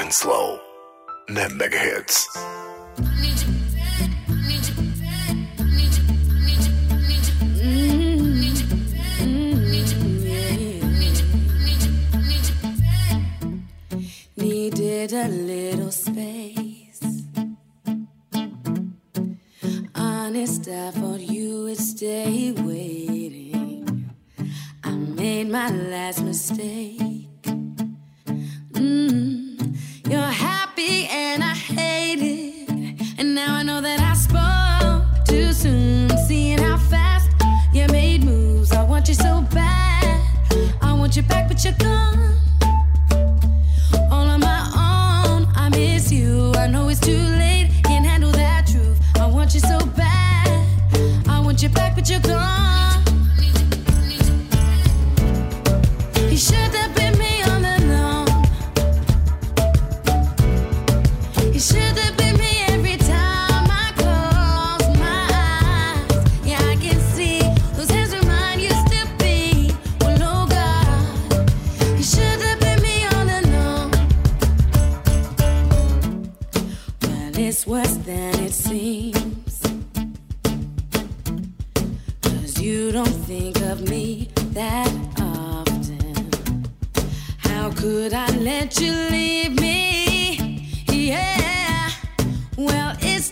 and 0.00 0.12
slow. 0.12 0.60
Nem 1.26 1.52
meg 1.56 1.72
hits. 1.72 2.28
Needed 14.34 15.12
a 15.12 15.28
little 15.28 15.90
space. 15.90 17.00
Honest, 19.94 20.68
I 20.68 20.90
thought 20.90 21.20
you 21.20 21.62
would 21.64 21.76
stay 21.76 22.52
waiting. 22.52 24.10
I 24.84 24.90
made 24.90 25.48
my 25.48 25.70
last 25.70 26.22
mistake. 26.22 27.07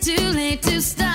too 0.07 0.31
late 0.31 0.63
to 0.63 0.81
stop. 0.81 1.06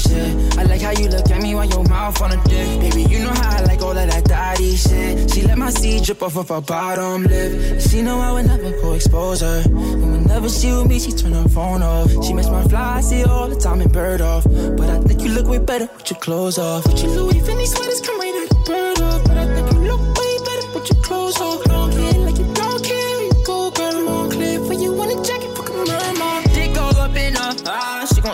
shit. 0.00 0.58
I 0.58 0.62
like 0.64 0.82
how 0.82 0.92
you 0.92 1.08
look 1.08 1.30
at 1.30 1.40
me 1.42 1.54
while 1.54 1.68
your 1.68 1.84
mouth 1.84 2.20
on 2.22 2.32
a 2.32 2.42
dick. 2.44 2.80
Baby, 2.80 3.02
you 3.12 3.18
know 3.20 3.30
how 3.30 3.58
I 3.58 3.60
like 3.62 3.80
all 3.82 3.96
of 3.96 4.08
that 4.12 4.24
daddy 4.24 4.76
shit. 4.76 5.30
She 5.30 5.42
let 5.42 5.58
my 5.58 5.70
seed 5.70 6.04
drip 6.04 6.22
off 6.22 6.36
of 6.36 6.48
her 6.48 6.60
bottom 6.60 7.24
lip. 7.24 7.80
She 7.80 8.02
know 8.02 8.18
I 8.18 8.32
would 8.32 8.46
never 8.46 8.70
go 8.82 8.92
expose 8.94 9.40
her. 9.40 9.62
And 9.66 10.12
whenever 10.12 10.48
she 10.48 10.72
with 10.72 10.86
me, 10.86 10.98
she 10.98 11.12
turn 11.12 11.32
her 11.32 11.48
phone 11.48 11.82
off. 11.82 12.10
She 12.24 12.32
miss 12.32 12.48
my 12.48 12.64
fly, 12.64 12.96
I 12.98 13.00
see 13.00 13.24
all 13.24 13.48
the 13.48 13.56
time 13.56 13.80
and 13.80 13.92
bird 13.92 14.20
off. 14.20 14.44
But 14.44 14.88
I 14.88 15.00
think 15.00 15.22
you 15.22 15.30
look 15.30 15.46
way 15.46 15.58
better 15.58 15.88
with 15.96 16.10
your 16.10 16.20
clothes 16.20 16.58
off. 16.58 16.86
With 16.86 17.02
your 17.02 17.12
Louis 17.12 17.40
Vinny 17.40 17.66
sweaters, 17.66 18.00
come 18.00 18.18
right 18.18 18.29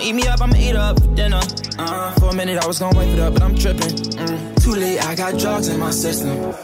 eat 0.06 0.14
me 0.14 0.26
up, 0.28 0.40
I'ma 0.40 0.56
eat 0.56 0.76
up 0.76 1.00
for 1.00 1.14
dinner. 1.14 1.40
Uh, 1.78 2.12
for 2.12 2.30
a 2.30 2.34
minute, 2.34 2.62
I 2.62 2.66
was 2.66 2.78
gonna 2.78 2.96
wipe 2.96 3.08
it 3.08 3.18
up, 3.18 3.34
but 3.34 3.42
I'm 3.42 3.56
tripping. 3.56 3.90
Mm. 3.90 4.62
Too 4.62 4.74
late, 4.74 5.04
I 5.04 5.14
got 5.16 5.38
drugs 5.38 5.68
in 5.68 5.80
my 5.80 5.90
system. 5.90 6.54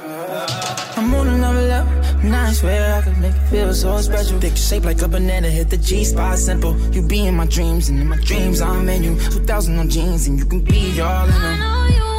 I'm 0.96 1.12
on 1.14 1.28
another 1.28 1.62
level. 1.62 1.92
Now 2.22 2.46
I 2.46 2.52
swear 2.52 2.98
I 2.98 3.02
could 3.02 3.18
make 3.18 3.34
you 3.34 3.46
feel 3.50 3.74
so 3.74 4.00
special. 4.00 4.38
Picture 4.38 4.62
shape 4.62 4.84
like 4.84 5.02
a 5.02 5.08
banana, 5.08 5.48
hit 5.48 5.70
the 5.70 5.76
G 5.76 6.04
spot 6.04 6.38
simple. 6.38 6.78
You 6.92 7.02
be 7.02 7.26
in 7.26 7.34
my 7.34 7.46
dreams, 7.46 7.88
and 7.88 7.98
in 7.98 8.08
my 8.08 8.18
dreams 8.18 8.60
I'm 8.60 8.88
in 8.88 9.02
you. 9.02 9.18
2000 9.18 9.78
on 9.78 9.90
jeans, 9.90 10.28
and 10.28 10.38
you 10.38 10.44
can 10.44 10.60
be 10.60 11.00
all 11.00 11.24
in 11.24 11.42
them. 11.42 12.11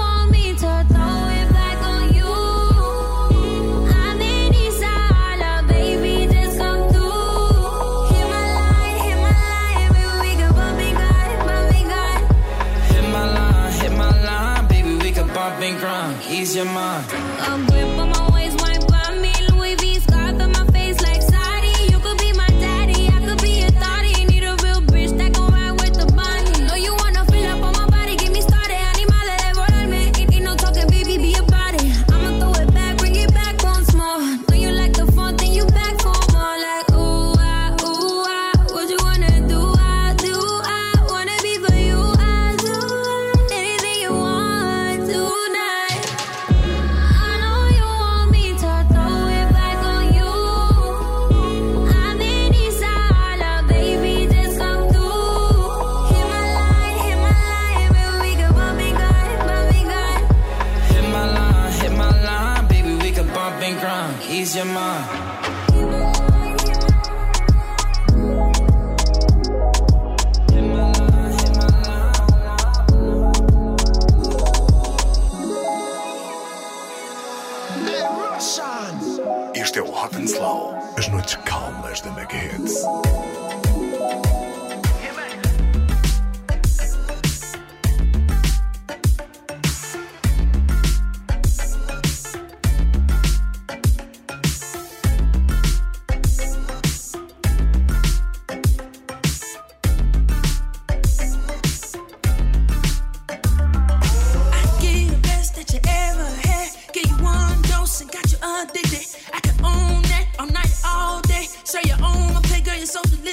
I've 15.53 15.59
been 15.59 15.77
crying. 15.77 16.17
Ease 16.31 16.55
your 16.55 16.65
mind. 16.65 17.05
I'm 17.11 17.67
with 17.67 17.95
my 17.95 18.32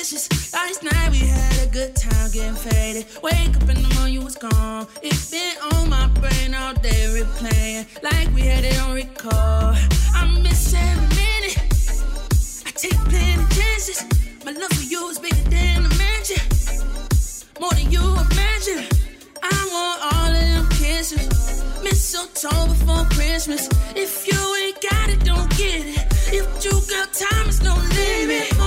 suspicious. 0.05 0.53
Last 0.53 0.83
night 0.83 1.11
we 1.11 1.19
had 1.19 1.69
a 1.69 1.71
good 1.71 1.95
time 1.97 2.31
getting 2.31 2.55
faded. 2.55 3.07
Wake 3.23 3.57
up 3.57 3.69
in 3.69 3.83
the 3.83 3.95
morning, 3.95 4.15
you 4.15 4.23
was 4.23 4.37
gone. 4.37 4.87
It's 5.03 5.31
been 5.31 5.57
on 5.73 5.89
my 5.89 6.07
brain 6.21 6.55
all 6.55 6.75
day, 6.75 7.07
replaying 7.09 7.87
like 8.03 8.33
we 8.35 8.43
had 8.43 8.65
it 8.65 8.79
on 8.83 8.95
record. 8.95 9.77
I 10.15 10.41
miss 10.43 10.75
every 10.75 11.09
minute. 11.17 11.59
I 12.67 12.71
take 12.71 12.99
plenty 13.11 13.45
chances. 13.55 14.05
My 14.45 14.53
love 14.53 14.73
for 14.73 14.85
you 14.85 15.09
is 15.11 15.19
bigger 15.19 15.51
than 15.51 15.85
a 15.85 15.95
mansion, 15.97 16.43
more 17.61 17.73
than 17.73 17.91
you 17.91 18.01
imagine. 18.01 18.87
I 19.43 19.59
want 19.73 19.99
all 20.13 20.33
of 20.33 20.41
them 20.41 20.69
kisses, 20.79 21.29
mistletoe 21.83 22.67
before 22.69 23.05
Christmas. 23.11 23.69
If 23.95 24.27
you 24.27 24.41
ain't 24.65 24.81
got 24.81 25.11
it, 25.11 25.25
don't 25.25 25.51
get 25.57 25.85
it. 25.85 26.07
If 26.33 26.65
you 26.65 26.73
got 26.89 27.13
time, 27.13 27.49
it's 27.49 27.63
no 27.63 27.75
limit. 27.75 28.60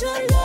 your 0.00 0.12
love. 0.12 0.37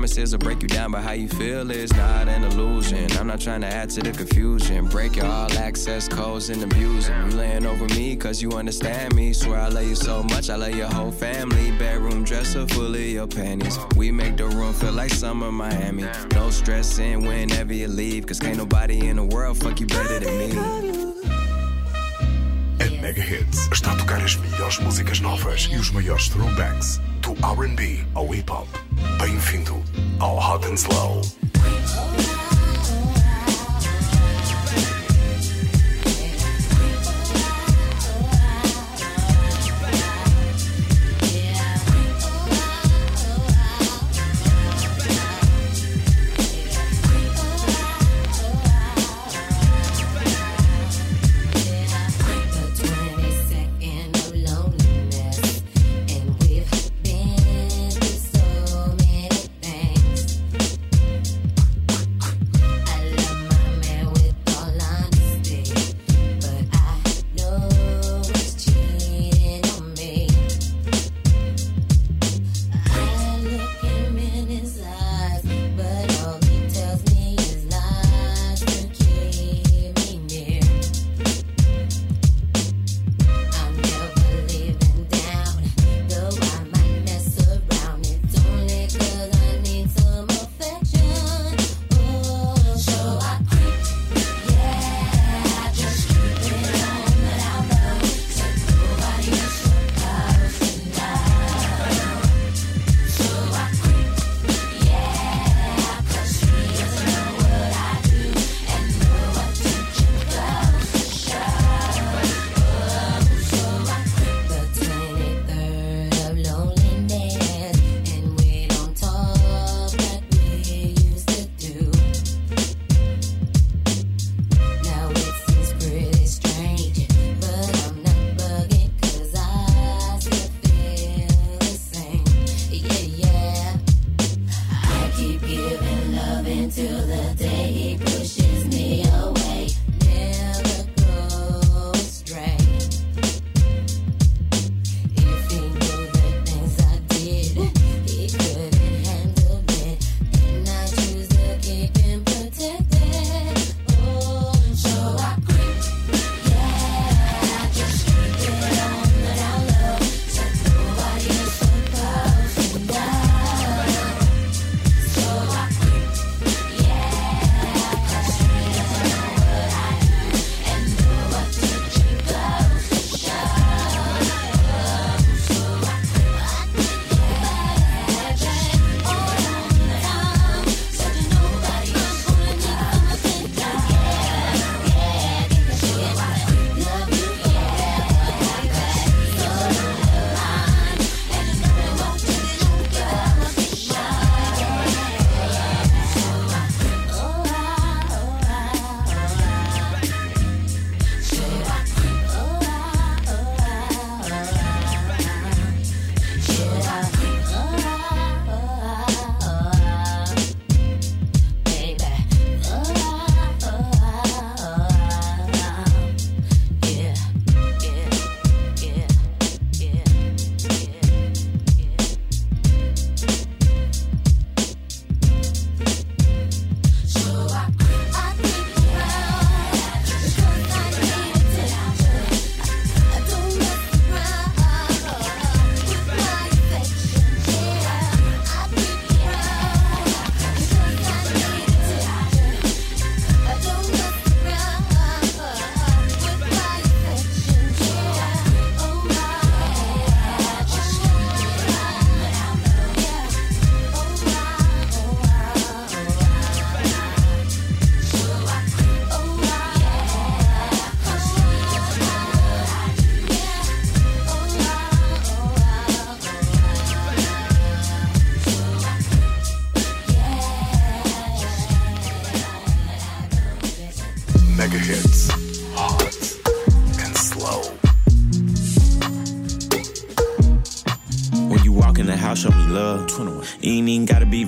Promises 0.00 0.32
will 0.32 0.38
break 0.38 0.62
you 0.62 0.68
down, 0.68 0.92
but 0.92 1.02
how 1.02 1.12
you 1.12 1.28
feel 1.28 1.70
is 1.70 1.92
not 1.94 2.28
an 2.28 2.44
illusion. 2.44 3.10
I'm 3.18 3.26
not 3.26 3.40
trying 3.40 3.60
to 3.60 3.66
add 3.66 3.90
to 3.90 4.00
the 4.00 4.12
confusion. 4.12 4.86
Break 4.86 5.16
your 5.16 5.26
all 5.26 5.52
access 5.58 6.08
codes 6.08 6.48
and 6.48 6.62
abuse. 6.62 7.08
You 7.08 7.36
laying 7.36 7.66
over 7.66 7.86
me 7.88 8.16
cause 8.16 8.40
you 8.40 8.52
understand 8.52 9.14
me. 9.14 9.32
Swear 9.32 9.60
I 9.60 9.68
love 9.68 9.86
you 9.86 9.94
so 9.94 10.22
much, 10.22 10.48
I 10.48 10.56
love 10.56 10.74
your 10.74 10.88
whole 10.88 11.12
family. 11.12 11.72
Bedroom 11.72 12.24
dresser 12.24 12.66
full 12.68 12.94
of 12.94 13.00
your 13.00 13.26
panties. 13.26 13.78
We 13.96 14.10
make 14.10 14.36
the 14.36 14.46
room 14.46 14.72
feel 14.72 14.92
like 14.92 15.10
summer 15.10 15.52
Miami. 15.52 16.06
No 16.32 16.50
stressing 16.50 17.26
whenever 17.26 17.74
you 17.74 17.88
leave, 17.88 18.26
cause 18.26 18.38
can't 18.38 18.56
nobody 18.56 18.99
in 19.00 19.16
the 19.16 19.24
world 19.24 19.56
fuck 19.56 19.80
you 19.80 19.86
better 19.86 20.18
than 20.20 20.38
me. 20.38 20.50
A 22.80 23.00
Mega 23.00 23.22
Hits 23.22 23.68
está 23.72 23.92
a 23.92 23.96
tocar 23.96 24.22
as 24.22 24.36
melhores 24.36 24.78
músicas 24.78 25.20
novas 25.20 25.68
e 25.70 25.76
os 25.76 25.90
maiores 25.90 26.28
throwbacks 26.28 27.00
do 27.20 27.32
RB 27.32 28.04
ao 28.14 28.34
hip 28.34 28.50
hop. 28.50 28.68
Bem-vindo 29.18 29.82
ao 30.18 30.36
Hot 30.36 30.66
and 30.66 30.74
Slow. 30.74 31.22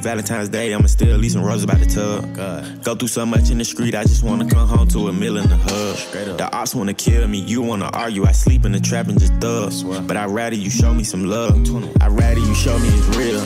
Valentine's 0.02 0.48
Day. 0.48 0.74
I'ma 0.74 0.88
still 0.88 1.16
leave 1.16 1.32
some 1.32 1.44
roses 1.44 1.66
by 1.66 1.74
the 1.74 1.86
tub. 1.86 2.82
Go 2.82 2.94
through 2.94 3.08
so 3.08 3.24
much 3.24 3.50
in 3.50 3.58
the 3.58 3.64
street, 3.64 3.94
I 3.94 4.02
just 4.02 4.22
wanna 4.22 4.48
come 4.48 4.68
home 4.68 4.88
to 4.88 5.08
a 5.08 5.12
meal 5.12 5.36
in 5.36 5.48
the 5.48 5.56
hub. 5.56 5.96
The 6.38 6.48
ops 6.52 6.74
wanna 6.74 6.94
kill 6.94 7.26
me, 7.28 7.38
you 7.38 7.62
wanna 7.62 7.90
argue. 7.92 8.24
I 8.24 8.32
sleep 8.32 8.64
in 8.64 8.72
the 8.72 8.80
trap 8.80 9.08
and 9.08 9.18
just 9.18 9.32
thug. 9.34 9.72
But 10.06 10.16
I'd 10.16 10.30
rather 10.30 10.56
you 10.56 10.70
show 10.70 10.92
me 10.92 11.04
some 11.04 11.24
love. 11.24 11.54
I'd 12.00 12.12
rather 12.12 12.40
you 12.40 12.54
show 12.54 12.78
me 12.78 12.88
it's 12.88 13.16
real. 13.16 13.40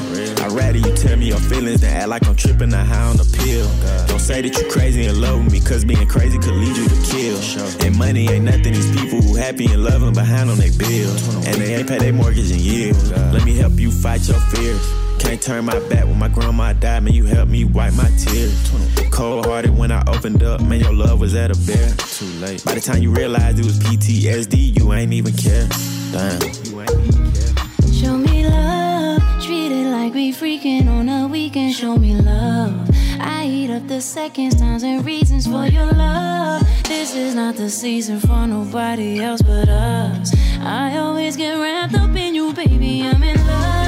I'd 0.45 0.53
rather 0.53 0.79
you 0.79 0.95
tell 0.97 1.17
me 1.17 1.27
your 1.29 1.39
feelings 1.39 1.83
than 1.83 1.93
act 1.93 2.09
like 2.09 2.27
I'm 2.27 2.37
tripping 2.37 2.73
or 2.73 2.79
high 2.79 3.11
on 3.11 3.21
a 3.21 3.25
pill. 3.25 3.69
Don't 4.07 4.21
say 4.21 4.41
that 4.43 4.57
you 4.57 4.71
crazy 4.71 5.07
and 5.07 5.21
love 5.21 5.51
me, 5.53 5.61
cause 5.61 5.85
being 5.85 6.09
crazy 6.09 6.39
could 6.39 6.55
lead 6.55 6.77
you 6.77 6.89
to 6.89 6.99
kill. 7.11 7.39
And 7.85 7.97
money 7.99 8.29
ain't 8.29 8.45
nothing, 8.45 8.73
these 8.73 8.91
people 8.91 9.21
who 9.21 9.37
happy 9.37 9.67
and 9.67 9.85
loving 9.85 10.15
behind 10.15 10.51
on 10.51 10.57
their 10.57 10.73
bills. 10.73 11.47
And 11.47 11.57
they 11.61 11.75
ain't 11.75 11.89
pay 11.89 11.99
their 11.99 12.13
mortgage 12.13 12.51
in 12.51 12.59
years. 12.59 13.13
Let 13.13 13.45
me 13.45 13.55
help 13.57 13.79
you 13.79 13.91
fight 13.91 14.27
your 14.27 14.41
fears. 14.41 15.06
Can't 15.27 15.43
turn 15.43 15.65
my 15.65 15.77
back 15.89 16.05
when 16.05 16.17
my 16.21 16.29
grandma 16.29 16.73
died, 16.73 17.03
man. 17.03 17.13
You 17.13 17.25
helped 17.25 17.51
me 17.51 17.65
wipe 17.65 17.95
my 17.95 18.09
tears. 18.17 18.71
Cold 19.11 19.45
hearted 19.45 19.77
when 19.77 19.91
I 19.91 20.05
opened 20.07 20.45
up, 20.45 20.61
man. 20.61 20.79
Your 20.79 20.93
love 20.93 21.19
was 21.19 21.35
at 21.35 21.51
a 21.51 21.59
bear. 21.67 21.91
Too 21.97 22.27
late. 22.39 22.65
By 22.65 22.75
the 22.75 22.81
time 22.81 23.03
you 23.03 23.11
realized 23.11 23.59
it 23.59 23.65
was 23.65 23.77
PTSD, 23.81 24.79
you 24.79 24.93
ain't 24.93 25.13
even 25.13 25.35
care. 25.35 25.67
Damn. 26.13 26.41
You 26.65 26.81
ain't 26.81 26.91
even 26.93 27.33
care. 27.33 27.93
Show 27.93 28.17
me 28.17 28.47
love, 28.47 29.21
treat 29.43 29.73
it 29.73 29.89
like 29.91 30.15
we 30.15 30.33
freaking 30.33 30.87
on 30.87 31.09
a 31.09 31.27
weekend. 31.27 31.75
Show 31.75 31.97
me 31.97 32.15
love. 32.15 32.89
I 33.19 33.47
eat 33.47 33.71
up 33.71 33.89
the 33.89 34.01
seconds, 34.01 34.55
times, 34.55 34.85
and 34.85 35.05
reasons 35.05 35.49
for 35.49 35.67
your 35.67 35.87
love. 35.87 36.63
This 36.85 37.17
is 37.17 37.35
not 37.35 37.57
the 37.57 37.69
season 37.69 38.21
for 38.21 38.47
nobody 38.47 39.19
else 39.19 39.43
but 39.43 39.69
us. 39.69 40.33
I 40.61 40.99
always 40.99 41.37
get 41.37 41.55
wrapped 41.55 41.95
up 41.95 42.15
in 42.15 42.37
you, 42.37 42.53
baby. 42.53 43.03
I'm 43.03 43.25
in 43.25 43.45
love. 43.45 43.86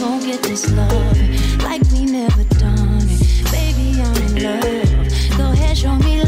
Gon' 0.00 0.20
get 0.20 0.42
this 0.42 0.70
love 0.72 1.62
like 1.62 1.82
we 1.92 2.06
never 2.06 2.42
done 2.58 3.02
it. 3.02 3.52
Baby, 3.52 4.00
I'm 4.00 4.16
in 4.28 4.42
love. 4.42 5.36
Go 5.36 5.52
ahead, 5.52 5.76
show 5.76 5.94
me 5.96 6.19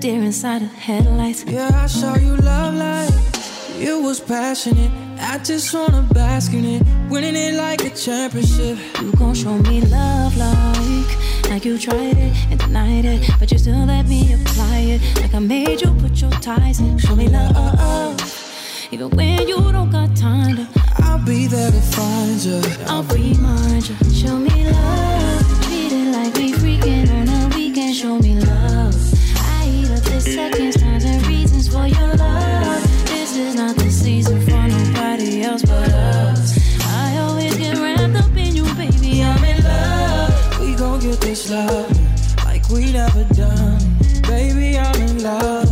deer 0.00 0.22
inside 0.22 0.62
of 0.62 0.72
headlights. 0.72 1.44
Yeah, 1.44 1.70
I 1.74 1.86
saw 1.86 2.16
you 2.16 2.34
love 2.36 2.74
life. 2.74 3.78
You 3.78 4.00
was 4.00 4.18
passionate. 4.18 4.90
I 5.20 5.36
just 5.38 5.74
wanna 5.74 6.08
bask 6.14 6.54
in 6.54 6.64
it, 6.64 6.82
winning 7.10 7.36
it 7.36 7.54
like 7.54 7.84
a 7.84 7.90
championship. 7.90 8.78
You 9.02 9.12
gon' 9.12 9.34
show 9.34 9.58
me 9.58 9.82
love 9.82 10.34
like 10.38 11.50
Like 11.50 11.64
you 11.66 11.76
tried 11.78 12.16
it 12.16 12.32
and 12.50 12.58
denied 12.58 13.04
it 13.04 13.30
But 13.38 13.52
you 13.52 13.58
still 13.58 13.84
let 13.84 14.06
me 14.06 14.32
apply 14.32 14.78
it 14.94 15.20
Like 15.20 15.34
I 15.34 15.38
made 15.40 15.82
you 15.82 15.92
put 15.94 16.18
your 16.22 16.30
ties 16.30 16.80
in 16.80 16.96
Show 16.98 17.14
me 17.14 17.28
love 17.28 18.18
Even 18.90 19.10
when 19.10 19.46
you 19.46 19.56
don't 19.72 19.90
got 19.90 20.16
time 20.16 20.56
to 20.56 20.66
I'll 21.02 21.22
be 21.24 21.46
there 21.46 21.70
to 21.70 21.80
find 21.80 22.40
you. 22.42 22.62
I'll 22.86 23.02
remind 23.04 23.88
you 23.88 23.96
Show 24.14 24.38
me 24.38 24.70
love 24.70 25.62
Treat 25.64 25.92
it 25.92 26.12
like 26.12 26.34
we 26.36 26.52
freaking 26.52 27.10
on 27.12 27.28
a 27.28 27.54
weekend 27.54 27.94
Show 27.94 28.18
me 28.18 28.40
love 28.40 28.89
This 33.06 33.36
is 33.36 33.54
not 33.54 33.76
the 33.76 33.90
season 33.90 34.40
for 34.42 34.68
nobody 34.68 35.42
else 35.42 35.62
but 35.62 35.92
us 35.92 36.58
I 36.84 37.16
always 37.18 37.56
get 37.56 37.78
wrapped 37.78 38.16
up 38.16 38.36
in 38.36 38.54
you, 38.54 38.64
baby 38.74 39.22
I'm 39.22 39.44
in 39.44 39.64
love 39.64 40.60
We 40.60 40.74
gon' 40.74 41.00
get 41.00 41.20
this 41.20 41.50
love 41.50 42.10
like 42.44 42.68
we 42.68 42.92
never 42.92 43.24
done. 43.34 43.78
Baby, 44.22 44.78
I'm 44.78 45.00
in 45.02 45.22
love. 45.22 45.69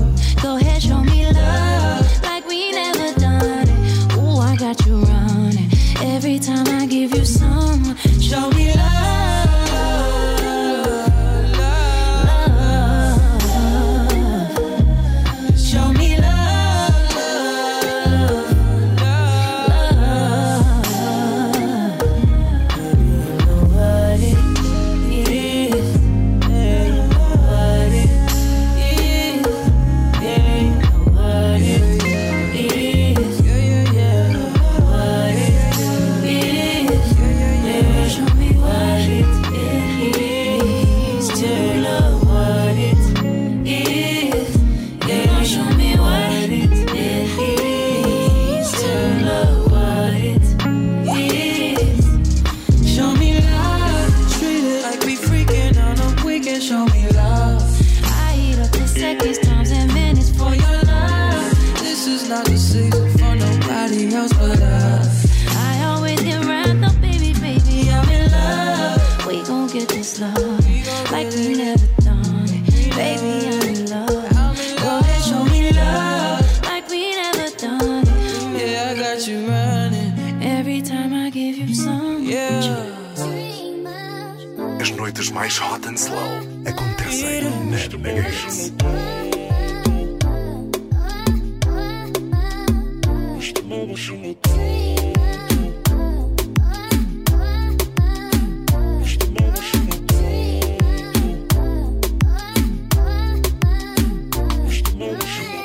Mais 85.49 85.59
hot 85.59 85.89
and 85.89 85.97
slow. 85.97 86.19
Acontecem 86.67 87.43
na 87.43 87.99
Mega 87.99 88.29
Hits. 88.29 88.73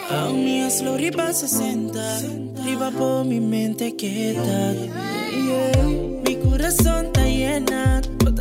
A 0.09 0.29
minha 0.29 0.69
slow 0.69 0.95
riba 0.95 1.33
60 1.33 1.99
Riba 2.63 2.91
por 2.91 3.25
mi 3.25 3.39
mente 3.41 3.91
quieta. 3.91 4.75
Yeah. 5.33 6.21
Mi 6.23 6.35
corazón 6.37 7.07
está 7.07 7.25
llena 7.25 7.82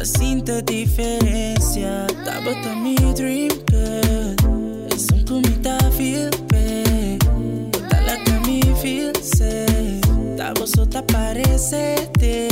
Bota 0.02 0.18
cinta 0.18 0.60
diferencia 0.62 2.08
Tá 2.24 2.40
bota 2.40 2.74
mi 2.74 2.96
dream 3.14 3.50
girl 3.70 4.34
Es 4.92 5.06
un 5.12 5.24
comida 5.24 5.78
feel 5.96 6.28
bad 6.50 7.24
Bota 7.70 8.00
la 8.00 8.16
que 8.24 8.32
me 8.44 8.62
feel 8.80 9.12
safe. 9.22 10.00
Tá 10.36 10.52
você 10.58 10.84
tá 10.86 11.04
parecete 11.04 12.48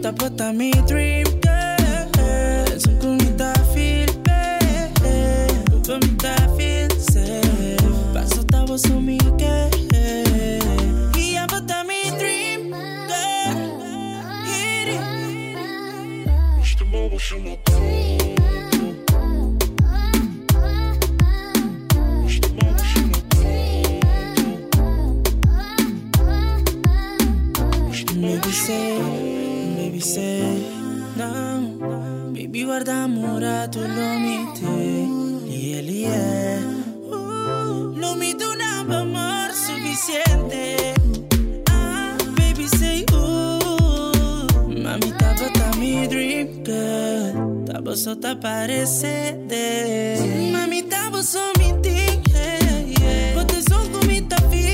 Tá 0.00 0.10
bota 0.12 0.50
mi 0.54 0.70
dream 0.86 1.37
guardiamo, 31.18 32.30
baby 32.32 32.64
guarda 32.64 33.08
ora 33.34 33.66
tu 33.68 33.80
lo 33.80 34.18
mite, 34.18 34.66
lie 35.48 35.82
lie, 35.82 36.62
uh, 37.10 37.92
lo 37.98 38.14
mi 38.14 38.34
donava 38.34 39.00
amor 39.00 39.50
suficiente, 39.52 40.94
ah, 41.70 42.16
baby 42.36 42.68
say 42.68 43.04
uh, 43.12 44.38
mamita 44.68 45.34
bota 45.34 45.76
mi 45.78 46.06
dream 46.06 46.62
girl, 46.62 47.64
tabo 47.66 47.96
sota 47.96 48.36
parece 48.36 49.34
de, 49.48 50.50
mamita 50.52 51.10
bo 51.10 51.20
so 51.20 51.40
mi 51.58 51.72
ding, 51.82 52.22
yeah, 52.30 52.78
yeah, 53.00 53.34
bote 53.34 53.60
so 53.68 53.76
comita 53.90 54.36
fia. 54.50 54.67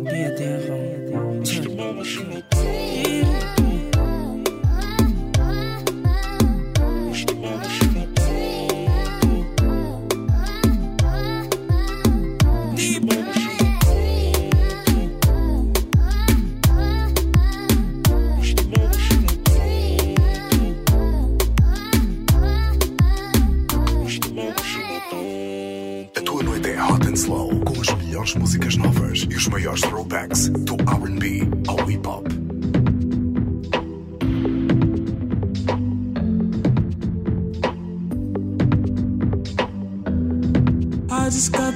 me 0.00 0.24
a 0.24 0.34
tempo 0.34 0.81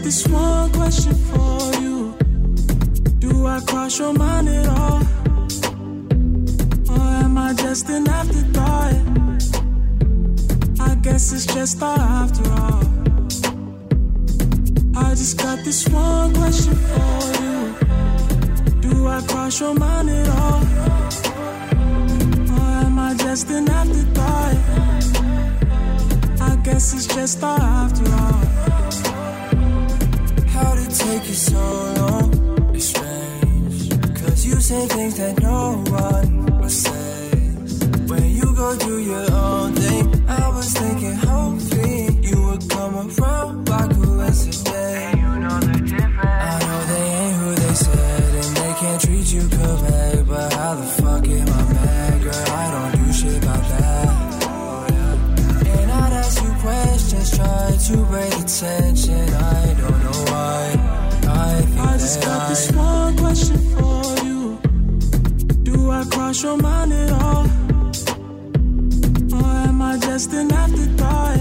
this 0.07 0.29
one 0.29 0.71
question 0.71 1.14
for 1.31 1.75
you 1.83 2.14
Do 3.19 3.45
I 3.45 3.59
cross 3.66 3.99
your 3.99 4.12
mind 4.12 4.49
at 4.49 4.69
all? 4.69 5.03
Or 6.95 7.07
am 7.25 7.37
I 7.37 7.53
just 7.55 7.88
an 7.88 8.09
afterthought? 8.09 8.95
I 10.79 10.95
guess 11.03 11.33
it's 11.33 11.47
just 11.47 11.79
thought 11.81 11.99
after 11.99 12.49
all. 12.62 12.85
I 15.05 15.11
just 15.16 15.38
got 15.42 15.59
this 15.64 15.88
one 15.88 16.33
question 16.35 16.77
for 16.92 17.21
you 17.42 17.59
Do 18.87 19.09
I 19.09 19.21
cross 19.27 19.59
your 19.59 19.75
mind 19.75 20.09
at 20.11 20.29
all? 20.29 20.62
Or 22.57 22.69
am 22.87 22.97
I 23.09 23.14
just 23.19 23.51
an 23.51 23.69
afterthought? 23.69 24.57
I 26.49 26.55
guess 26.62 26.95
it's 26.95 27.07
just 27.12 27.40
thought 27.40 27.61
after 27.61 28.09
all 28.12 28.76
take 31.07 31.29
you 31.29 31.35
so 31.35 31.62
long. 32.01 32.29
It's 32.75 32.87
strange, 32.87 33.90
cause 34.21 34.45
you 34.47 34.57
say 34.61 34.87
things 34.87 35.16
that 35.19 35.40
no 35.40 35.61
one 36.05 36.61
would 36.61 36.71
say. 36.71 37.31
When 38.11 38.25
you 38.38 38.47
go 38.55 38.69
do 38.77 38.99
your 38.99 39.27
own 39.31 39.73
thing, 39.75 40.05
I 40.29 40.49
was 40.57 40.69
thinking, 40.73 41.14
how 41.27 41.56
your 66.42 66.57
mind 66.57 66.92
at 66.92 67.12
all? 67.12 67.46
Or 69.33 69.46
am 69.68 69.81
I 69.81 69.99
just 69.99 70.33
an 70.33 70.53
afterthought? 70.53 71.40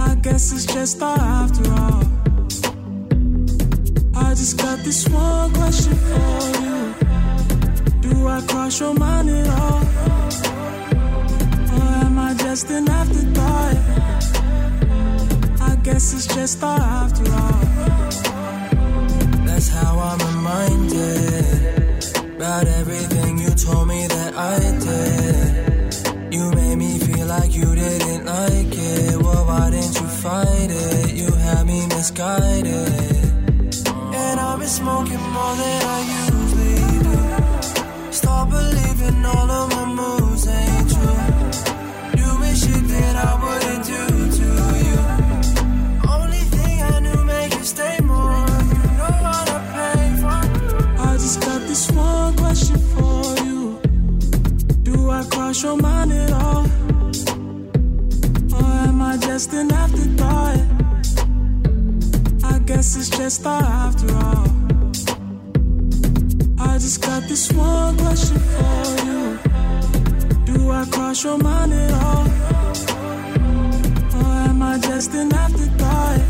I 0.00 0.14
guess 0.22 0.52
it's 0.52 0.66
just 0.66 0.98
thought 0.98 1.18
after 1.18 1.70
all. 1.72 2.04
I 4.14 4.34
just 4.34 4.56
got 4.56 4.78
this 4.84 5.08
one 5.08 5.52
question 5.52 5.94
for 5.94 6.40
you. 6.64 6.94
Do 8.00 8.28
I 8.28 8.40
cross 8.46 8.80
your 8.80 8.94
mind 8.94 9.30
at 9.30 9.48
all? 9.60 9.82
Or 11.76 11.88
am 12.06 12.18
I 12.18 12.34
just 12.34 12.70
an 12.70 12.88
afterthought? 12.88 13.76
I 15.60 15.76
guess 15.82 16.14
it's 16.14 16.26
just 16.34 16.58
thought 16.58 16.80
after 16.80 17.30
all. 17.32 17.51
just 63.22 63.46
after 63.46 64.12
all. 64.26 64.48
I 66.58 66.72
just 66.84 67.00
got 67.00 67.22
this 67.28 67.52
one 67.52 67.96
question 67.96 68.40
for 68.54 68.84
you. 69.06 69.22
Do 70.48 70.70
I 70.70 70.84
cross 70.90 71.22
your 71.22 71.38
mind 71.38 71.72
at 71.72 71.92
all? 72.02 72.26
Or 74.18 74.32
am 74.50 74.60
I 74.60 74.76
just 74.88 75.14
an 75.14 75.32
afterthought? 75.32 76.20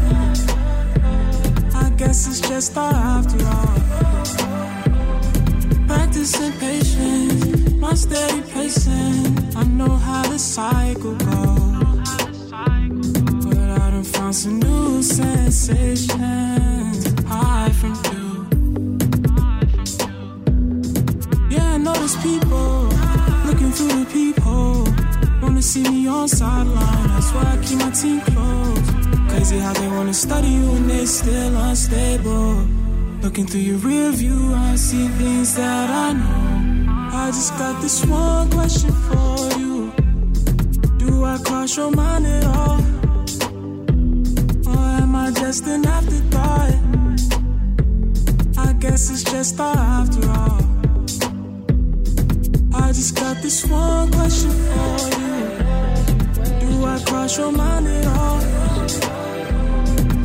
I 1.82 1.86
guess 1.96 2.18
it's 2.28 2.42
just 2.46 2.76
after 2.76 3.40
all. 3.56 3.78
Practicing 5.88 6.52
patience, 6.64 7.72
my 7.84 7.94
steady 7.94 8.42
pacing. 8.52 9.56
I 9.56 9.64
know 9.78 9.94
how 10.08 10.24
the 10.32 10.38
cycle 10.38 11.14
goes. 11.14 12.50
But 13.46 13.68
I 13.82 13.90
don't 13.92 14.10
find 14.14 14.34
some 14.34 14.60
new 14.60 15.02
sensation. 15.02 16.31
see 25.82 25.90
me 25.90 26.08
on 26.08 26.28
sideline. 26.28 27.08
That's 27.08 27.30
why 27.32 27.42
I 27.42 27.56
keep 27.64 27.78
my 27.78 27.90
team 27.90 28.20
close. 28.20 28.90
Crazy 29.30 29.58
how 29.58 29.72
they 29.72 29.88
wanna 29.88 30.14
study 30.14 30.48
you 30.48 30.70
and 30.76 30.90
they 30.90 31.06
still 31.06 31.56
unstable. 31.56 32.66
Looking 33.22 33.46
through 33.46 33.60
your 33.60 33.78
rear 33.78 34.10
view, 34.12 34.52
I 34.54 34.76
see 34.76 35.08
things 35.08 35.54
that 35.54 35.90
I 35.90 36.12
know. 36.12 37.10
I 37.22 37.26
just 37.28 37.52
got 37.58 37.80
this 37.80 38.04
one 38.04 38.50
question 38.50 38.92
for 39.08 39.36
you. 39.60 39.92
Do 40.98 41.24
I 41.24 41.38
cross 41.38 41.76
your 41.76 41.90
mind 41.90 42.26
at 42.26 42.44
all? 42.44 42.80
Or 44.72 44.84
am 45.02 45.14
I 45.16 45.30
just 45.42 45.66
an 45.66 45.86
afterthought? 45.86 46.74
I 48.66 48.72
guess 48.74 49.10
it's 49.10 49.24
just 49.24 49.56
thought 49.56 49.78
after 49.78 50.22
all. 50.38 50.60
I 52.74 52.88
just 52.92 53.14
got 53.16 53.36
this 53.42 53.64
one 53.66 54.10
question 54.12 54.50
for 54.50 55.20
you. 55.20 55.31
you 56.82 56.88
across 56.88 57.38
your 57.38 57.52
mind 57.52 57.86
at 57.86 58.06
all? 58.06 58.40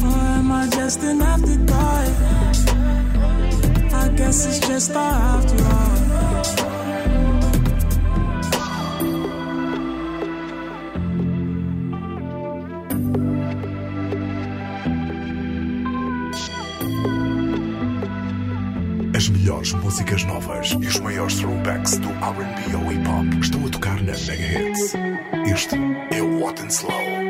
Or 0.08 0.20
am 0.38 0.52
I 0.52 0.68
just 0.68 1.04
an 1.04 1.22
afterthought? 1.22 2.10
I 3.94 4.10
guess 4.16 4.46
it's 4.46 4.60
just 4.68 4.92
after 4.92 5.64
all. 5.64 5.98
As 19.16 19.30
melhores 19.30 19.74
músicas 19.74 20.24
novas 20.26 20.72
e 20.80 20.86
os 20.86 21.00
maiores 21.00 21.36
throwbacks 21.36 21.98
do 21.98 22.10
R&B 22.10 22.76
ou 22.76 22.92
hip-hop 22.92 23.40
estão 23.42 23.66
a 23.66 23.70
tocar 23.70 23.96
na 24.04 24.14
Mega 24.14 24.70
Hits. 24.70 24.94
Este 25.50 25.78
é 26.12 26.22
o 26.22 26.42
What 26.42 26.62
and 26.62 26.70
Slow. 26.70 27.27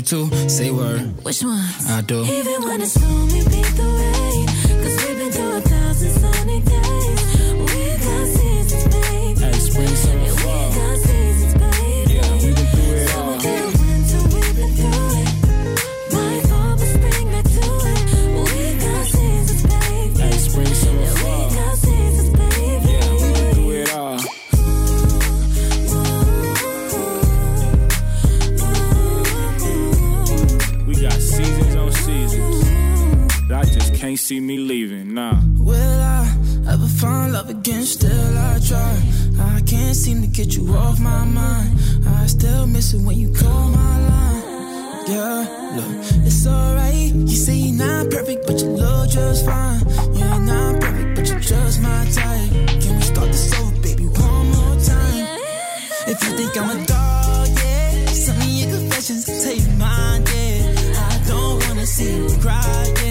you 0.00 0.06
too. 0.28 0.48
Say 0.48 0.70
word. 0.70 1.00
Which 1.24 1.42
one? 1.42 1.64
I 1.88 2.02
do. 2.06 2.24
Even 2.24 2.62
when 2.62 2.80
it's 2.80 3.00
lonely, 3.00 3.40
beat 3.44 3.70
the 3.76 3.88
way. 3.98 4.46
Cause 4.82 4.96
we've 5.04 5.18
been 5.18 5.32
through 5.32 5.56
a 5.56 5.69
see 34.30 34.38
me 34.38 34.58
leaving, 34.58 35.12
nah. 35.12 35.40
Will 35.58 36.00
I 36.16 36.22
ever 36.72 36.86
find 36.86 37.32
love 37.32 37.50
again? 37.50 37.82
Still 37.82 38.38
I 38.38 38.60
try. 38.64 38.94
I 39.40 39.60
can't 39.62 39.96
seem 39.96 40.22
to 40.22 40.28
get 40.28 40.54
you 40.54 40.68
off 40.76 41.00
my 41.00 41.24
mind. 41.24 41.70
I 42.06 42.26
still 42.26 42.64
miss 42.68 42.94
it 42.94 43.00
when 43.00 43.18
you 43.18 43.32
call 43.32 43.64
my 43.80 43.94
line. 44.10 44.42
Yeah, 45.08 45.38
look, 45.74 45.94
it's 46.28 46.46
alright. 46.46 47.12
You 47.12 47.36
say 47.44 47.56
you're 47.56 47.78
not 47.84 48.08
perfect, 48.12 48.46
but 48.46 48.56
you 48.62 48.68
look 48.68 49.10
just 49.10 49.44
fine. 49.46 49.80
You're 50.14 50.42
not 50.52 50.80
perfect, 50.80 51.10
but 51.16 51.28
you're 51.28 51.40
just 51.40 51.82
my 51.82 52.00
type. 52.14 52.50
Can 52.82 52.92
we 52.98 53.02
start 53.02 53.28
this 53.34 53.52
over, 53.58 53.80
baby, 53.82 54.04
one 54.04 54.46
more 54.54 54.76
time? 54.90 55.26
If 56.06 56.18
you 56.22 56.30
think 56.38 56.56
I'm 56.56 56.70
a 56.70 56.86
dog, 56.86 57.48
yeah, 57.64 58.06
send 58.06 58.38
me 58.38 58.62
your 58.62 58.70
confessions, 58.78 59.24
tell 59.26 59.56
you 59.56 59.70
mine, 59.76 60.22
yeah. 60.22 61.10
I 61.10 61.20
don't 61.26 61.58
wanna 61.66 61.84
see 61.84 62.14
you 62.14 62.28
cry, 62.38 62.94
yeah. 63.02 63.09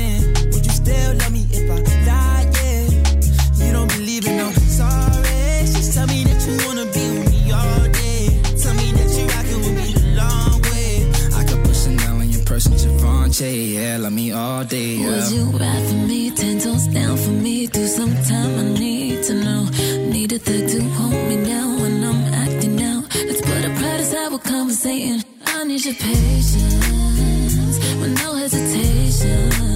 Satan. 24.89 25.21
I 25.45 25.63
need 25.65 25.85
your 25.85 25.93
patience 25.93 27.77
with 27.99 28.13
no 28.23 28.33
hesitations. 28.33 29.75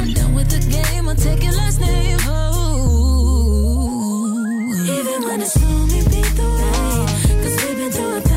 I'm 0.00 0.10
done 0.14 0.34
with 0.34 0.48
the 0.48 0.60
game. 0.74 1.06
I'm 1.06 1.16
taking 1.16 1.52
last 1.52 1.78
name. 1.78 2.18
Oh, 2.22 2.38
even 4.96 5.22
when 5.28 5.42
it's 5.42 5.62
lonely, 5.62 6.00
beat 6.12 6.34
the 6.40 6.48
way. 6.56 7.06
Cause 7.42 7.56
we've 7.62 7.76
been 7.76 7.92
through 7.92 8.16
it. 8.16 8.31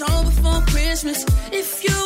Home 0.00 0.26
before 0.26 0.60
Christmas. 0.62 1.24
If 1.52 1.84
you 1.84 2.03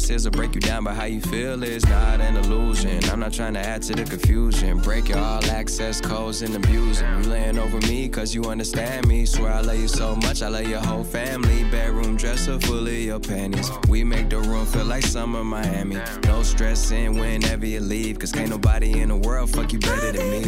promises 0.00 0.24
will 0.24 0.32
break 0.32 0.54
you 0.54 0.60
down, 0.62 0.84
but 0.84 0.94
how 0.94 1.04
you 1.04 1.20
feel 1.20 1.62
is 1.62 1.86
not 1.86 2.20
an 2.20 2.36
illusion. 2.36 3.04
I'm 3.10 3.20
not 3.20 3.34
trying 3.34 3.52
to 3.54 3.60
add 3.60 3.82
to 3.82 3.92
the 3.94 4.04
confusion. 4.04 4.78
Break 4.78 5.10
your 5.10 5.18
all 5.18 5.44
access 5.50 6.00
codes 6.00 6.40
and 6.40 6.54
abuse 6.56 7.00
them. 7.00 7.22
You 7.22 7.28
laying 7.28 7.58
over 7.58 7.78
me 7.86 8.08
cause 8.08 8.34
you 8.34 8.44
understand 8.44 9.06
me. 9.06 9.26
Swear 9.26 9.52
I 9.52 9.60
love 9.60 9.76
you 9.78 9.88
so 9.88 10.16
much, 10.16 10.40
I 10.42 10.48
love 10.48 10.66
your 10.66 10.80
whole 10.80 11.04
family. 11.04 11.64
Bedroom 11.64 12.16
dresser 12.16 12.58
full 12.60 12.86
of 12.86 12.92
your 12.94 13.20
panties. 13.20 13.70
We 13.88 14.02
make 14.02 14.30
the 14.30 14.38
room 14.38 14.64
feel 14.64 14.86
like 14.86 15.04
summer 15.04 15.44
Miami. 15.44 15.98
No 16.24 16.42
stressing 16.42 17.18
whenever 17.18 17.66
you 17.66 17.80
leave, 17.80 18.18
cause 18.18 18.32
can't 18.32 18.48
nobody 18.48 19.00
in 19.00 19.08
the 19.10 19.16
world 19.16 19.50
fuck 19.50 19.70
you 19.72 19.80
better 19.80 20.12
than 20.12 20.30
me. 20.30 20.44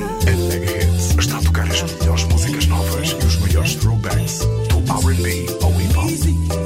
Throwbacks, 3.83 4.41
to 4.69 4.77
R&B, 4.93 5.47
oh 5.61 5.77
we 5.77 5.87
pop, 5.93 6.09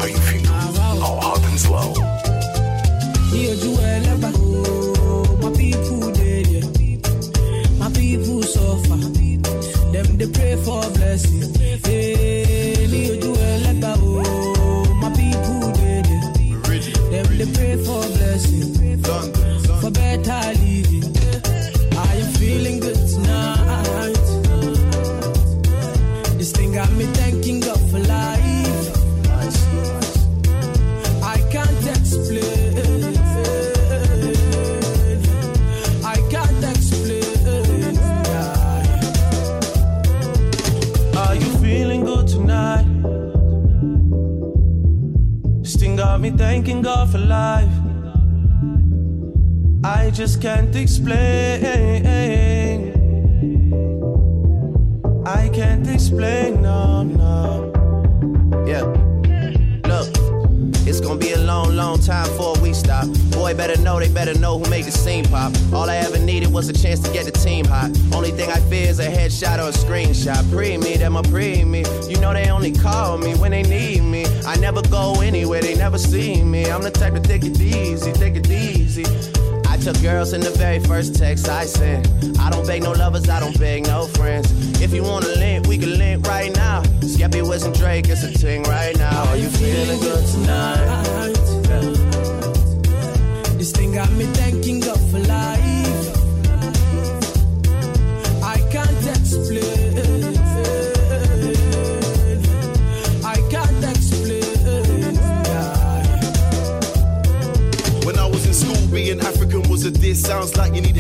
pain 0.01 0.17
finger, 0.17 0.53
hot 0.53 1.45
and 1.45 1.59
slow. 1.59 2.26
ní 3.37 3.43
ojú 3.53 3.71
ẹlẹ́gbàá. 3.95 4.31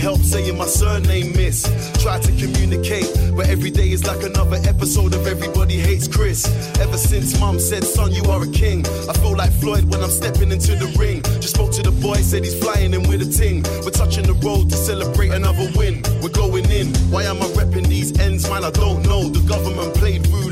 Help 0.07 0.21
saying 0.21 0.57
my 0.57 0.67
surname, 0.67 1.33
miss. 1.33 1.67
Try 2.01 2.21
to 2.21 2.31
communicate, 2.39 3.11
but 3.35 3.49
every 3.49 3.71
day 3.71 3.91
is 3.91 4.07
like 4.07 4.23
another 4.23 4.59
episode 4.63 5.13
of 5.15 5.27
Everybody 5.27 5.75
Hates 5.75 6.07
Chris. 6.07 6.47
Ever 6.79 6.97
since 6.97 7.41
mum 7.41 7.59
said, 7.59 7.83
son, 7.83 8.13
you 8.13 8.23
are 8.31 8.41
a 8.41 8.51
king. 8.63 8.87
I 9.11 9.15
feel 9.15 9.37
like 9.37 9.51
Floyd 9.51 9.85
when 9.91 10.01
I'm 10.05 10.11
stepping 10.11 10.53
into 10.53 10.77
the 10.77 10.87
ring. 10.97 11.23
Just 11.43 11.57
spoke 11.57 11.73
to 11.73 11.83
the 11.83 11.91
boy, 11.91 12.19
said 12.31 12.45
he's 12.45 12.57
flying 12.57 12.95
in 12.95 13.03
with 13.09 13.21
a 13.21 13.31
ting. 13.41 13.65
We're 13.85 13.99
touching 14.03 14.27
the 14.31 14.39
road 14.47 14.71
to 14.71 14.77
celebrate 14.77 15.33
another 15.33 15.67
win. 15.75 16.05
We're 16.23 16.39
going 16.45 16.71
in. 16.71 16.95
Why 17.11 17.25
am 17.25 17.43
I 17.43 17.47
repping 17.59 17.89
these 17.89 18.17
ends, 18.21 18.49
man? 18.49 18.63
I 18.63 18.71
don't 18.71 19.03
know. 19.03 19.29
The 19.29 19.43
government 19.49 19.93
played 19.97 20.25
roulette 20.29 20.46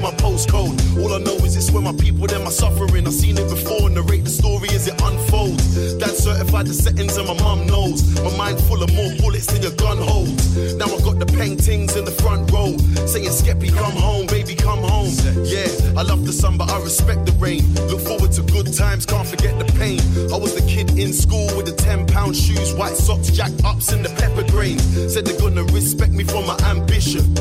my 0.00 0.10
postcode. 0.12 0.76
All 0.98 1.14
I 1.14 1.18
know 1.18 1.36
is 1.44 1.56
it's 1.56 1.70
where 1.70 1.82
my 1.82 1.92
people, 1.92 2.26
them 2.26 2.46
are 2.46 2.50
suffering. 2.50 3.06
I've 3.06 3.12
seen 3.12 3.36
it 3.38 3.48
before, 3.48 3.90
narrate 3.90 4.24
the 4.24 4.30
story 4.30 4.68
as 4.70 4.88
it 4.88 5.00
unfolds. 5.02 5.94
Dad 5.94 6.14
certified 6.16 6.66
the 6.66 6.74
settings 6.74 7.16
and 7.16 7.26
my 7.26 7.34
mum 7.34 7.66
knows. 7.66 8.02
My 8.22 8.34
mind 8.36 8.60
full 8.64 8.82
of 8.82 8.92
more 8.94 9.12
bullets 9.20 9.46
than 9.46 9.62
your 9.62 9.72
gun 9.72 9.98
holds. 9.98 10.74
Now 10.76 10.86
I 10.86 11.00
got 11.00 11.18
the 11.18 11.26
paintings 11.26 11.96
in 11.96 12.04
the 12.04 12.10
front 12.10 12.50
row. 12.50 12.76
Saying, 13.06 13.30
Skeppy, 13.30 13.72
come 13.74 13.92
home, 13.92 14.26
baby, 14.26 14.54
come 14.54 14.80
home. 14.80 15.12
Yeah, 15.44 15.68
I 15.96 16.02
love 16.02 16.26
the 16.26 16.32
sun, 16.32 16.56
but 16.56 16.70
I 16.70 16.80
respect 16.80 17.26
the 17.26 17.32
rain. 17.32 17.62
Look 17.88 18.00
forward 18.00 18.32
to 18.32 18.42
good 18.42 18.72
times, 18.72 19.06
can't 19.06 19.26
forget 19.26 19.58
the 19.58 19.70
pain. 19.78 20.00
I 20.32 20.36
was 20.36 20.54
the 20.54 20.66
kid 20.66 20.98
in 20.98 21.12
school 21.12 21.46
with 21.56 21.66
the 21.66 21.76
10 21.76 22.06
pound 22.06 22.36
shoes, 22.36 22.72
white 22.74 22.96
socks, 22.96 23.30
jack 23.30 23.52
ups, 23.64 23.92
and 23.92 24.04
the 24.04 24.10
pepper 24.20 24.48
grains. 24.50 24.82
Said 25.12 25.26
they're 25.26 25.40
gonna 25.40 25.64
respect 25.64 26.12
me 26.12 26.24
for 26.24 26.42
my 26.42 26.56
ambition. 26.64 27.34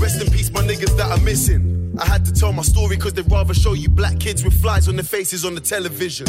Rest 0.00 0.20
in 0.22 0.30
peace, 0.30 0.50
my 0.52 0.62
niggas 0.62 0.96
that 0.96 1.10
are 1.10 1.24
missing. 1.24 1.77
I 2.00 2.06
had 2.06 2.24
to 2.26 2.32
tell 2.32 2.52
my 2.52 2.62
story 2.62 2.96
cause 2.96 3.12
they'd 3.14 3.30
rather 3.30 3.54
show 3.54 3.72
you 3.72 3.88
black 3.88 4.18
kids 4.20 4.44
with 4.44 4.60
flies 4.60 4.88
on 4.88 4.96
their 4.96 5.04
faces 5.04 5.44
on 5.44 5.54
the 5.54 5.60
television. 5.60 6.26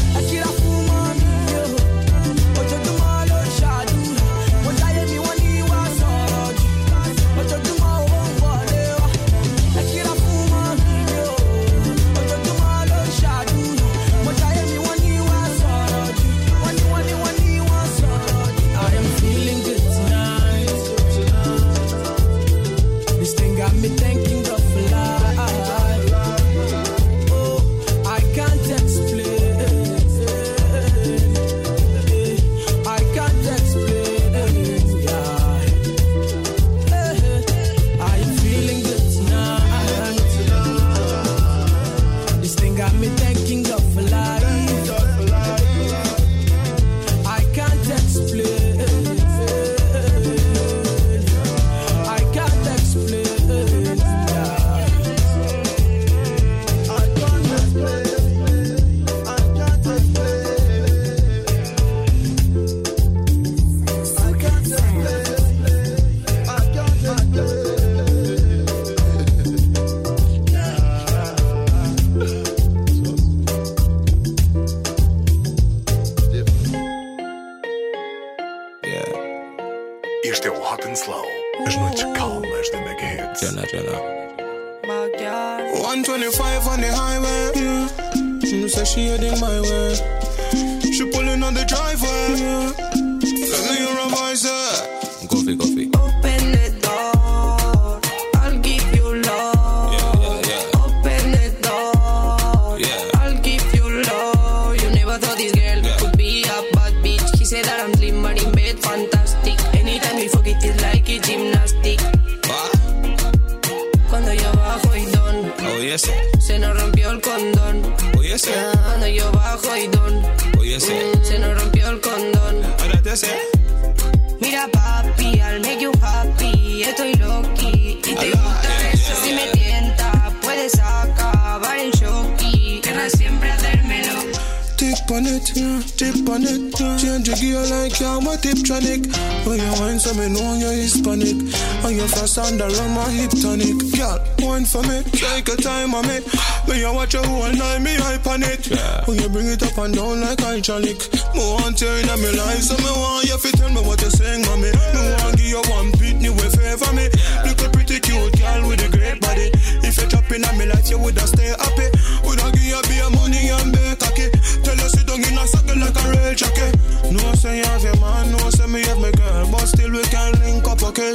Tip 135.98 136.28
on 136.30 136.44
it. 136.44 136.76
Change 137.00 137.28
your 137.28 137.38
gear 137.38 137.64
like 137.72 138.00
you're 138.00 138.20
a 138.20 138.36
tiptronic. 138.38 139.08
When 139.46 139.60
you 139.60 139.74
wine, 139.80 140.00
so 140.00 140.14
me 140.14 140.30
know 140.30 140.56
you're 140.58 140.74
Hispanic. 140.74 141.38
And 141.86 141.96
you 141.96 142.08
fast 142.08 142.38
under 142.38 142.66
on 142.66 142.92
my 142.94 143.10
hip 143.10 143.32
tonic. 143.32 143.80
Girl, 143.96 144.20
wine 144.40 144.66
for 144.66 144.84
me, 144.84 145.04
take 145.14 145.48
a 145.50 145.56
time 145.56 145.96
on 145.96 146.08
me. 146.08 146.20
When 146.66 146.80
you 146.80 146.94
watch 146.94 147.14
your 147.14 147.26
whole 147.26 147.52
night, 147.52 147.82
me 147.82 147.96
hype 147.96 148.28
on 148.28 148.44
it. 148.44 148.68
When 149.08 149.18
you 149.18 149.30
bring 149.30 149.48
it 149.48 149.64
up 149.64 149.78
and 149.78 149.96
down 149.96 150.22
like 150.22 150.40
hydraulic. 150.40 151.00
Me 151.34 151.42
want 151.42 151.82
you 151.82 151.90
in 151.90 152.08
my 152.08 152.32
life, 152.36 152.62
so 152.62 152.76
me 152.78 152.92
want 152.92 153.26
you 153.26 153.38
to 153.38 153.50
tell 153.58 153.70
me 153.70 153.82
what 153.82 154.02
you're 154.02 154.12
saying, 154.12 154.46
mommy. 154.46 154.72
Me 154.72 155.02
want 155.24 155.38
give 155.38 155.48
you 155.48 155.62
one 155.72 155.92
beat, 155.98 156.18
new 156.18 156.34
way 156.34 156.50
favor 156.52 156.94
me. 156.94 157.08
Look 157.46 157.62
a 157.64 157.70
pretty 157.70 158.00
cute 158.00 158.38
girl 158.38 158.68
with 158.68 158.84
a 158.86 158.90
great 158.92 159.20
body. 159.22 159.50
If 159.82 159.98
you 159.98 160.08
drop 160.08 160.30
in 160.32 160.42
me 160.58 160.66
life, 160.66 160.90
you 160.90 161.00
woulda 161.00 161.26
stay 161.26 161.50
happy. 161.56 161.88
Woulda 162.24 162.52
give 162.52 162.70
you 162.70 162.82
be 162.86 163.00
a 163.00 163.10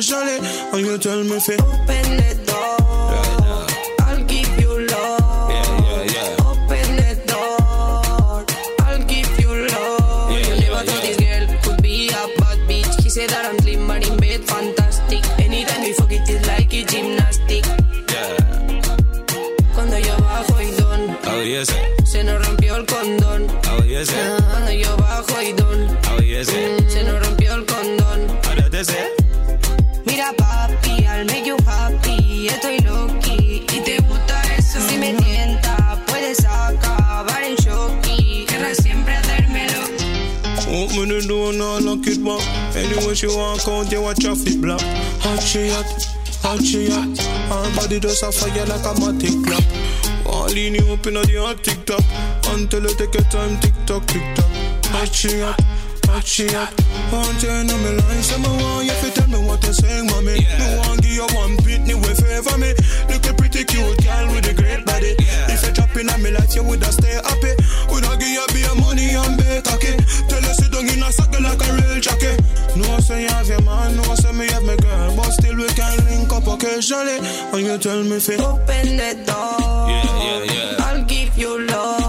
occasionally. 0.05 0.38
And 0.72 0.86
you 0.86 0.98
tell 0.98 1.22
me 1.22 1.40
fi 1.40 1.55
Open 1.55 2.16
the 2.16 2.34
door 2.46 2.84
She 43.14 43.28
walk 43.28 43.68
out, 43.68 43.92
you 43.92 44.02
watch 44.02 44.18
traffic 44.18 44.60
block. 44.60 44.80
Hot 45.22 45.40
she 45.40 45.68
hot, 45.70 45.86
hot 46.42 46.60
she 46.60 46.90
hot. 46.90 47.16
Her 47.46 47.76
body 47.76 48.00
does 48.00 48.20
a 48.24 48.32
fire 48.32 48.66
like 48.66 48.80
a 48.80 48.92
matic 48.98 49.38
clock. 49.46 49.62
All 50.26 50.50
in 50.50 50.74
you 50.74 50.92
up 50.92 51.06
in 51.06 51.14
the 51.14 51.40
hot 51.40 51.62
TikTok. 51.62 52.02
Until 52.48 52.82
you 52.82 52.96
take 52.96 53.14
your 53.14 53.22
time, 53.30 53.60
TikTok, 53.60 54.04
TikTok. 54.06 54.44
Hot 54.86 55.14
she 55.14 55.40
hot. 55.40 55.74
Hot 56.11 56.26
she 56.26 56.46
hot, 56.48 56.72
want 57.11 57.42
you 57.42 57.50
know 57.64 57.78
me 57.78 57.90
line 57.98 58.22
So 58.22 58.38
me 58.38 58.48
want 58.48 58.86
you 58.86 58.94
to 58.94 59.09
tell 59.14 59.28
me 59.28 59.38
what 59.46 59.62
you 59.66 59.72
saying, 59.72 60.07
mommy 60.07 60.38
yeah. 60.40 60.59
Me 60.59 60.66
want 60.78 61.02
give 61.02 61.12
you 61.12 61.26
one 61.34 61.57
Britney 61.64 61.94
way 61.94 62.14
favor 62.14 62.57
me 62.59 62.70
Look 63.11 63.26
a 63.26 63.34
pretty 63.34 63.64
cute 63.64 63.98
girl 64.05 64.26
with 64.30 64.46
a 64.46 64.55
great 64.55 64.84
body 64.86 65.14
yeah. 65.18 65.52
If 65.52 65.66
you 65.66 65.72
drop 65.72 65.94
in 65.96 66.09
on 66.09 66.22
me 66.22 66.30
life, 66.30 66.55
you 66.55 66.62
woulda 66.62 66.90
stay 66.92 67.18
happy 67.18 67.52
Woulda 67.90 68.14
give 68.18 68.30
you 68.30 68.46
be 68.55 68.62
money 68.80 69.14
and 69.14 69.34
be 69.36 69.59
cocky 69.66 69.94
Tell 70.30 70.42
you 70.42 70.55
sit 70.55 70.70
down 70.70 70.86
in 70.86 71.02
a 71.02 71.11
socket 71.11 71.42
like 71.42 71.62
a 71.62 71.68
real 71.82 71.98
jockey 72.00 72.34
No 72.78 72.98
say 73.00 73.22
you 73.22 73.28
have 73.34 73.48
your 73.48 73.62
man, 73.62 73.96
no 73.96 74.02
say 74.14 74.32
me 74.32 74.46
have 74.55 74.62
my 74.64 74.76
girl 74.76 75.16
But 75.16 75.30
still 75.34 75.57
we 75.57 75.66
can 75.74 75.98
link 76.07 76.30
up 76.32 76.46
occasionally 76.46 77.18
And 77.52 77.62
you 77.66 77.78
tell 77.78 78.02
me 78.02 78.20
fi 78.20 78.38
Open 78.38 78.96
the 78.96 79.11
door 79.26 79.90
Yeah, 79.90 80.07
yeah, 80.22 80.52
yeah 80.52 80.86
I'll 80.86 81.05
give 81.05 81.36
you 81.36 81.66
love 81.66 82.03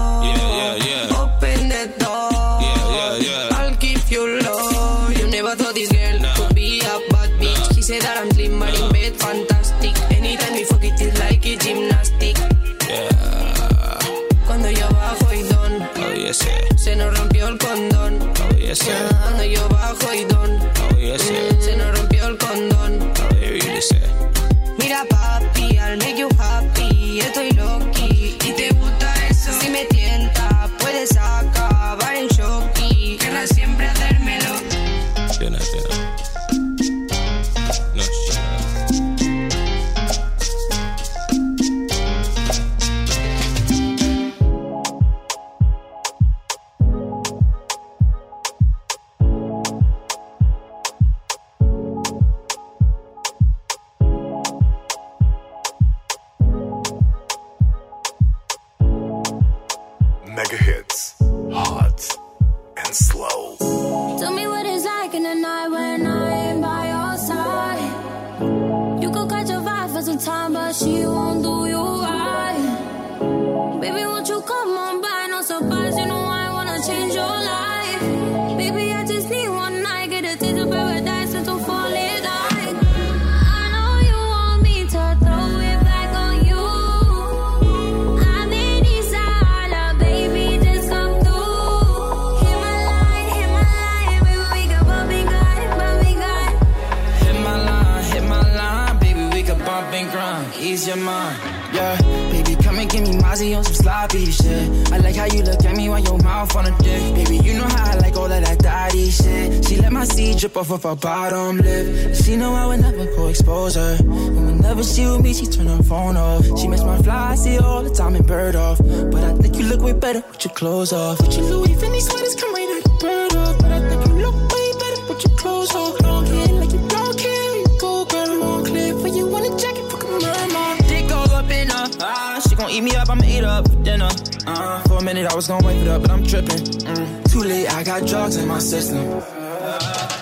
sloppy 104.06 104.30
shit. 104.30 104.92
I 104.92 104.98
like 104.98 105.16
how 105.16 105.24
you 105.26 105.42
look 105.42 105.64
at 105.64 105.76
me 105.76 105.88
while 105.88 106.00
your 106.00 106.18
mouth 106.18 106.54
on 106.56 106.66
a 106.66 106.78
dick. 106.78 107.14
Baby, 107.14 107.38
you 107.38 107.54
know 107.54 107.64
how 107.64 107.92
I 107.92 107.94
like 107.96 108.16
all 108.16 108.30
of 108.30 108.42
that 108.44 108.58
daddy 108.58 109.10
shit. 109.10 109.64
She 109.66 109.76
let 109.76 109.92
my 109.92 110.04
seed 110.04 110.38
drip 110.38 110.56
off 110.56 110.70
of 110.70 110.82
her 110.82 110.96
bottom 110.96 111.58
lip. 111.58 112.14
She 112.14 112.36
know 112.36 112.54
I 112.54 112.66
would 112.66 112.80
never 112.80 113.04
go 113.16 113.28
expose 113.28 113.74
her. 113.74 113.96
And 114.00 114.46
whenever 114.46 114.82
she 114.82 115.06
with 115.06 115.22
me, 115.22 115.34
she 115.34 115.46
turn 115.46 115.66
her 115.66 115.82
phone 115.82 116.16
off. 116.16 116.44
She 116.58 116.68
makes 116.68 116.82
my 116.82 116.98
fly, 117.02 117.32
I 117.32 117.34
see 117.34 117.58
all 117.58 117.82
the 117.82 117.90
time 117.90 118.14
and 118.14 118.26
bird 118.26 118.56
off. 118.56 118.78
But 118.78 119.22
I 119.24 119.34
think 119.34 119.56
you 119.58 119.66
look 119.66 119.80
way 119.80 119.92
better 119.92 120.22
with 120.30 120.44
your 120.44 120.54
clothes 120.54 120.92
off. 120.92 121.20
With 121.20 121.36
your 121.36 121.46
Louis 121.46 121.74
Vuitton 121.74 122.00
sweaters, 122.00 122.34
come 122.36 122.54
right 122.54 122.70
out 122.76 122.82
the 122.84 122.96
bird 123.00 123.36
off. 123.36 123.58
But 123.58 123.72
I 123.72 123.88
think 123.88 124.06
you 124.06 124.14
look 124.14 124.34
way 124.52 124.72
better 124.82 125.02
with 125.08 125.24
your 125.24 125.36
clothes 125.36 125.74
off. 125.74 126.00
Long 126.02 126.26
hair 126.26 126.48
like 126.60 126.72
you 126.72 126.88
don't 126.88 127.18
care, 127.18 127.56
you 127.56 127.66
go 127.80 128.04
girl, 128.04 128.38
long 128.38 128.64
clip. 128.64 128.96
When 129.02 129.14
you 129.14 129.26
want 129.26 129.46
a 129.46 129.56
jacket, 129.56 129.90
fuck 129.90 130.02
a 130.04 130.06
mama. 130.06 130.76
Dick 130.88 131.10
all 131.12 131.30
up 131.30 131.50
in 131.50 131.68
her, 131.68 131.88
ah, 132.00 132.40
she 132.48 132.54
gon' 132.54 132.70
eat 132.70 132.82
me 132.82 132.94
up, 132.94 133.10
I'ma 133.10 133.24
eat 133.24 133.44
up 133.44 133.65
dinner. 133.86 134.10
Uh, 134.46 134.82
for 134.88 134.98
a 134.98 135.02
minute 135.02 135.26
I 135.32 135.34
was 135.34 135.46
gonna 135.46 135.66
wait 135.66 135.80
it 135.80 135.88
up, 135.88 136.02
but 136.02 136.10
I'm 136.10 136.24
tripping. 136.26 136.62
Mm. 136.90 137.30
Too 137.32 137.42
late, 137.42 137.68
I 137.72 137.84
got 137.84 138.06
drugs 138.06 138.36
in 138.36 138.48
my 138.48 138.58
system. 138.58 139.22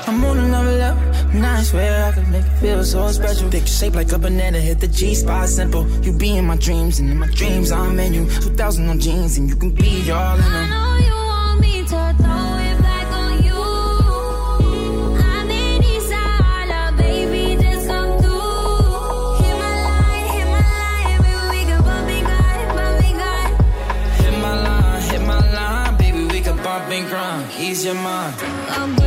I'm 0.06 0.22
on 0.24 0.38
another 0.38 0.76
level, 0.84 1.02
and 1.32 1.46
I 1.46 1.62
swear 1.62 1.92
I 2.08 2.12
could 2.12 2.28
make 2.28 2.44
it 2.44 2.58
feel 2.60 2.84
so 2.84 3.08
special. 3.08 3.50
Picture 3.50 3.76
shaped 3.80 3.96
like 3.96 4.12
a 4.12 4.18
banana, 4.18 4.58
hit 4.60 4.80
the 4.80 4.88
G 4.88 5.14
spot 5.14 5.48
simple. 5.48 5.88
You 6.04 6.12
be 6.12 6.36
in 6.36 6.44
my 6.44 6.56
dreams, 6.56 6.98
and 7.00 7.10
in 7.10 7.18
my 7.18 7.30
dreams 7.40 7.72
I'm 7.72 7.98
in 7.98 8.12
you. 8.12 8.24
2000 8.26 8.88
on 8.88 9.00
jeans, 9.00 9.38
and 9.38 9.48
you 9.48 9.56
can 9.56 9.70
be 9.70 10.10
all 10.10 10.36
in 10.36 10.42
them. 10.42 10.54
I 10.54 10.68
know 10.72 10.90
you 11.06 11.16
want 11.32 11.60
me 11.60 11.74
to 11.92 12.02
throw 12.20 12.58
it 12.58 12.63
your 27.84 27.94
mind. 27.96 29.03